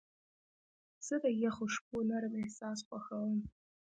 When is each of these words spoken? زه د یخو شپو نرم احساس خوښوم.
زه 1.05 1.15
د 1.23 1.25
یخو 1.43 1.65
شپو 1.73 1.97
نرم 2.09 2.33
احساس 2.41 2.79
خوښوم. 2.87 3.39